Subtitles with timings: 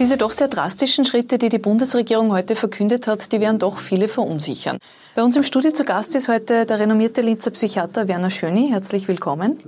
[0.00, 4.08] Diese doch sehr drastischen Schritte, die die Bundesregierung heute verkündet hat, die werden doch viele
[4.08, 4.78] verunsichern.
[5.14, 8.68] Bei uns im Studio zu Gast ist heute der renommierte Linzer Psychiater Werner Schöni.
[8.70, 9.58] Herzlich willkommen.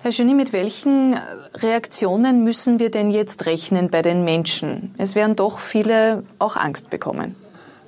[0.00, 1.14] Herr Schöni, mit welchen
[1.56, 4.94] Reaktionen müssen wir denn jetzt rechnen bei den Menschen?
[4.96, 7.36] Es werden doch viele auch Angst bekommen.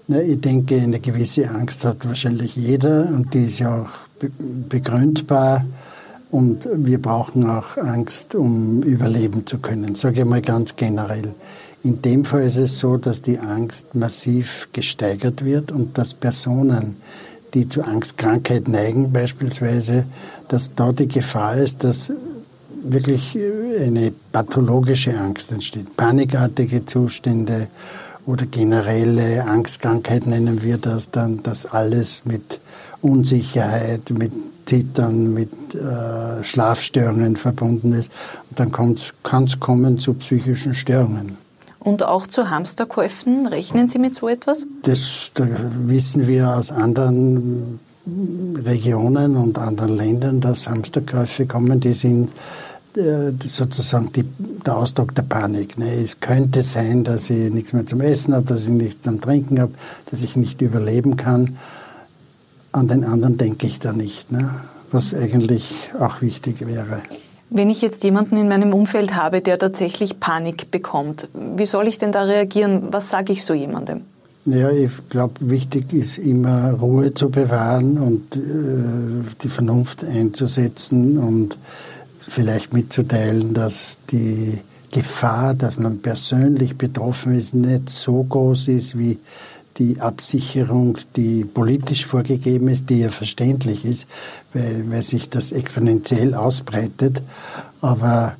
[0.08, 4.28] Na, ich denke, eine gewisse Angst hat wahrscheinlich jeder und die ist ja auch
[4.68, 5.64] begründbar.
[6.30, 11.34] Und wir brauchen auch Angst, um überleben zu können, sage ich mal ganz generell.
[11.84, 16.96] In dem Fall ist es so, dass die Angst massiv gesteigert wird und dass Personen,
[17.54, 20.04] die zu Angstkrankheit neigen beispielsweise,
[20.46, 22.12] dass da die Gefahr ist, dass
[22.84, 23.36] wirklich
[23.80, 27.68] eine pathologische Angst entsteht, panikartige Zustände
[28.26, 32.60] oder generelle Angstkrankheit nennen wir das dann, dass alles mit
[33.00, 34.32] Unsicherheit, mit
[34.66, 38.12] Zittern, mit äh, Schlafstörungen verbunden ist.
[38.48, 41.36] Und dann kann es kommen zu psychischen Störungen.
[41.82, 44.66] Und auch zu Hamsterkäufen, rechnen Sie mit so etwas?
[44.82, 45.48] Das, das
[45.86, 52.30] wissen wir aus anderen Regionen und anderen Ländern, dass Hamsterkäufe kommen, die sind
[52.96, 54.24] äh, sozusagen die,
[54.64, 55.78] der Ausdruck der Panik.
[55.78, 55.92] Ne?
[55.94, 59.60] Es könnte sein, dass ich nichts mehr zum Essen habe, dass ich nichts zum Trinken
[59.60, 59.72] habe,
[60.10, 61.56] dass ich nicht überleben kann
[62.72, 64.50] an den anderen denke ich da nicht, ne?
[64.90, 67.02] was eigentlich auch wichtig wäre.
[67.54, 71.98] Wenn ich jetzt jemanden in meinem Umfeld habe, der tatsächlich Panik bekommt, wie soll ich
[71.98, 72.88] denn da reagieren?
[72.90, 74.02] Was sage ich so jemandem?
[74.46, 78.40] Ja, ich glaube, wichtig ist immer Ruhe zu bewahren und äh,
[79.42, 81.58] die Vernunft einzusetzen und
[82.26, 84.58] vielleicht mitzuteilen, dass die
[84.90, 89.18] Gefahr, dass man persönlich betroffen ist, nicht so groß ist, wie
[89.82, 94.06] die Absicherung, die politisch vorgegeben ist, die ja verständlich ist,
[94.54, 97.20] weil, weil sich das exponentiell ausbreitet.
[97.80, 98.36] Aber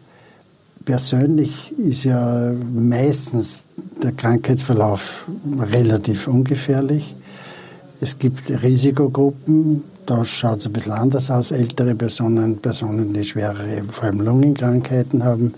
[0.84, 3.66] persönlich ist ja meistens
[4.02, 5.26] der Krankheitsverlauf
[5.58, 7.14] relativ ungefährlich.
[8.00, 11.50] Es gibt Risikogruppen, da schaut es ein bisschen anders aus.
[11.50, 15.54] Ältere Personen, Personen, die schwerere, vor allem Lungenkrankheiten haben,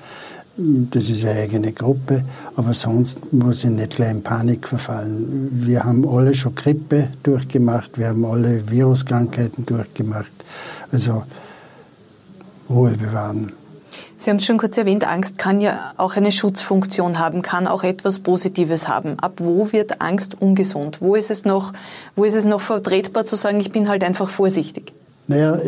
[0.57, 5.51] das ist eine eigene Gruppe, aber sonst muss ich nicht gleich in Panik verfallen.
[5.53, 10.31] Wir haben alle schon Grippe durchgemacht, wir haben alle Viruskrankheiten durchgemacht.
[10.93, 11.25] Also
[12.71, 13.53] Ruhe bewahren.
[14.17, 17.83] Sie haben es schon kurz erwähnt, Angst kann ja auch eine Schutzfunktion haben, kann auch
[17.83, 19.19] etwas Positives haben.
[19.19, 21.01] Ab wo wird Angst ungesund?
[21.01, 21.73] Wo ist es noch,
[22.15, 24.93] wo ist es noch vertretbar zu sagen, ich bin halt einfach vorsichtig?
[25.27, 25.59] Naja,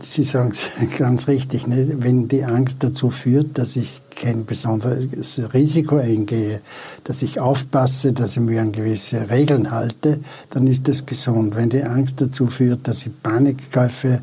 [0.00, 0.66] Sie sagen es
[0.98, 1.66] ganz richtig.
[1.66, 1.94] Ne?
[1.98, 6.60] Wenn die Angst dazu führt, dass ich kein besonderes Risiko eingehe,
[7.04, 11.54] dass ich aufpasse, dass ich mich an gewisse Regeln halte, dann ist das gesund.
[11.54, 14.22] Wenn die Angst dazu führt, dass ich Panikkäufe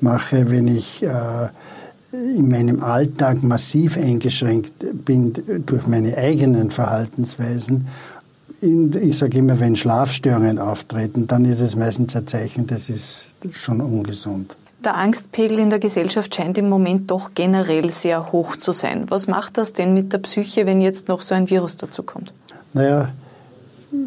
[0.00, 1.48] mache, wenn ich äh,
[2.12, 4.74] in meinem Alltag massiv eingeschränkt
[5.04, 5.32] bin
[5.66, 7.88] durch meine eigenen Verhaltensweisen,
[8.62, 13.80] ich sage immer, wenn Schlafstörungen auftreten, dann ist es meistens ein Zeichen, das ist schon
[13.80, 14.56] ungesund.
[14.84, 19.06] Der Angstpegel in der Gesellschaft scheint im Moment doch generell sehr hoch zu sein.
[19.08, 22.32] Was macht das denn mit der Psyche, wenn jetzt noch so ein Virus dazu kommt?
[22.72, 23.10] Naja,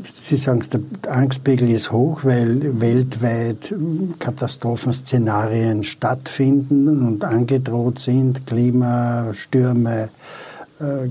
[0.06, 3.76] Sie sagen es, der Angstpegel ist hoch, weil weltweit
[4.18, 10.08] Katastrophenszenarien stattfinden und angedroht sind, Klimastürme, äh,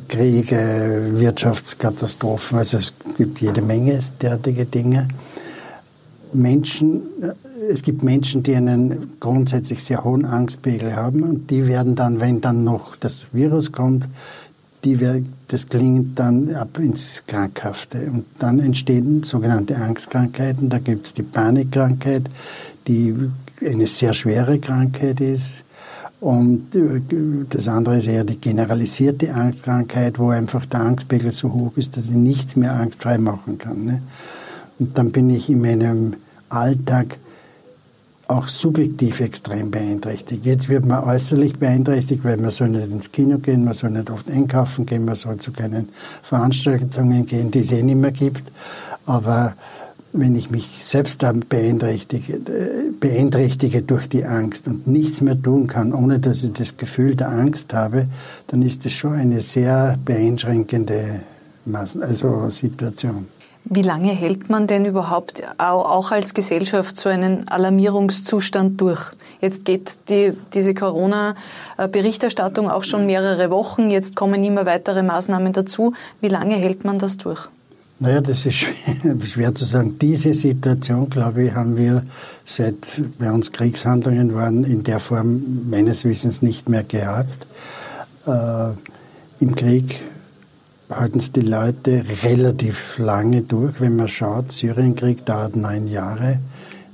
[0.09, 2.59] Kriege, Wirtschaftskatastrophen.
[2.59, 5.09] Also es gibt jede Menge derartige Dinge.
[6.33, 7.03] Menschen
[7.71, 12.41] es gibt Menschen, die einen grundsätzlich sehr hohen Angstpegel haben und die werden dann, wenn
[12.41, 14.09] dann noch das Virus kommt,
[14.84, 14.99] die
[15.47, 18.11] das klingt dann ab ins Krankhafte.
[18.11, 20.71] Und dann entstehen sogenannte Angstkrankheiten.
[20.71, 22.25] Da gibt es die Panikkrankheit,
[22.88, 23.15] die
[23.65, 25.65] eine sehr schwere Krankheit ist.
[26.22, 27.00] Und äh,
[27.50, 32.05] das andere ist eher die generalisierte Angstkrankheit, wo einfach der Angstpegel so hoch ist, dass
[32.05, 33.84] ich nichts mehr angstfrei machen kann.
[33.84, 34.03] Ne?
[34.78, 36.15] Und dann bin ich in meinem
[36.49, 37.19] Alltag
[38.28, 40.47] auch subjektiv extrem beeinträchtigt.
[40.47, 44.09] Jetzt wird man äußerlich beeinträchtigt, weil man soll nicht ins Kino gehen, man soll nicht
[44.09, 45.88] oft einkaufen gehen, man soll zu keinen
[46.23, 48.44] Veranstaltungen gehen, die es eh nicht mehr gibt.
[49.06, 49.55] Aber
[50.12, 52.41] wenn ich mich selbst beeinträchtige,
[53.00, 57.31] beeinträchtige durch die Angst und nichts mehr tun kann, ohne dass ich das Gefühl der
[57.31, 58.09] Angst habe,
[58.49, 61.23] dann ist das schon eine sehr beeinschränkende
[61.73, 63.29] also Situation.
[63.64, 69.12] Wie lange hält man denn überhaupt auch als Gesellschaft so einen Alarmierungszustand durch?
[69.41, 73.88] Jetzt geht die, diese Corona-Berichterstattung auch schon mehrere Wochen.
[73.91, 75.93] Jetzt kommen immer weitere Maßnahmen dazu.
[76.20, 77.49] Wie lange hält man das durch?
[78.02, 79.96] Naja, das ist schwer, schwer zu sagen.
[80.00, 82.02] Diese Situation, glaube ich, haben wir
[82.44, 87.46] seit bei uns Kriegshandlungen waren in der Form meines Wissens nicht mehr gehabt.
[88.26, 88.70] Äh,
[89.38, 90.00] Im Krieg
[90.90, 93.81] halten es die Leute relativ lange durch.
[93.81, 96.40] Wenn man schaut, Syrienkrieg dauert neun Jahre.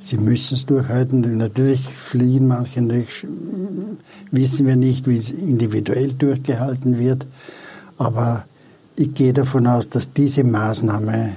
[0.01, 1.39] Sie müssen es durchhalten.
[1.39, 3.27] Natürlich fliehen manche, natürlich
[4.31, 7.27] wissen wir nicht, wie es individuell durchgehalten wird.
[7.97, 8.45] Aber
[8.99, 11.37] ich gehe davon aus, dass diese Maßnahme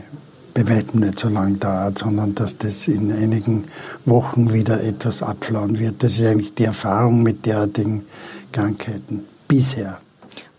[0.53, 3.65] bei weitem nicht so lang dauert, sondern dass das in einigen
[4.05, 6.03] Wochen wieder etwas abflauen wird.
[6.03, 8.03] Das ist eigentlich die Erfahrung mit derartigen
[8.51, 9.99] Krankheiten bisher.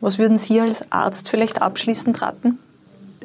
[0.01, 2.59] Was würden Sie als Arzt vielleicht abschließend raten?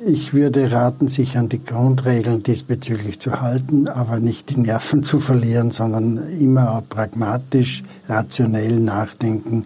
[0.05, 5.19] Ich würde raten, sich an die Grundregeln diesbezüglich zu halten, aber nicht die Nerven zu
[5.19, 9.65] verlieren, sondern immer auch pragmatisch, rationell nachdenken,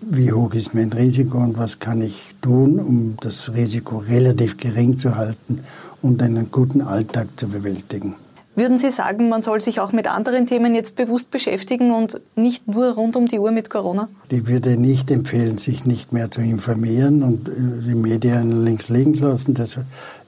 [0.00, 4.98] wie hoch ist mein Risiko und was kann ich tun, um das Risiko relativ gering
[4.98, 5.64] zu halten
[6.00, 8.14] und einen guten Alltag zu bewältigen.
[8.54, 12.68] Würden Sie sagen, man soll sich auch mit anderen Themen jetzt bewusst beschäftigen und nicht
[12.68, 14.08] nur rund um die Uhr mit Corona?
[14.30, 17.52] Ich würde nicht empfehlen, sich nicht mehr zu informieren und äh,
[17.86, 19.52] die Medien links liegen lassen.
[19.52, 19.76] Das,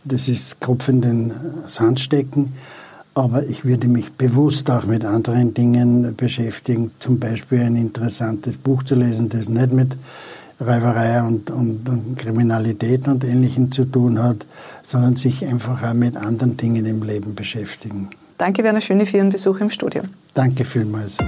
[0.04, 1.32] das ist Kopf in den
[1.66, 2.52] Sand stecken.
[3.14, 8.82] Aber ich würde mich bewusst auch mit anderen Dingen beschäftigen, zum Beispiel ein interessantes Buch
[8.82, 9.96] zu lesen, das nicht mit
[10.60, 14.44] Räuberei und, und, und Kriminalität und Ähnlichem zu tun hat,
[14.82, 18.10] sondern sich einfach auch mit anderen Dingen im Leben beschäftigen.
[18.38, 20.02] Danke, Werner Schöne, für Ihren Besuch im Studio.
[20.34, 21.18] Danke vielmals.